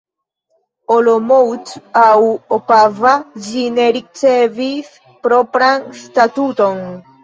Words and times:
Olomouc 0.95 1.75
aŭ 2.05 2.15
Opava 2.59 3.13
ĝi 3.45 3.69
ne 3.79 3.89
ricevis 4.01 4.93
propran 5.25 5.91
statuton. 6.05 6.87